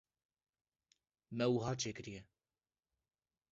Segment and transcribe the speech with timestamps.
[1.37, 2.21] me wiha çêkiriye.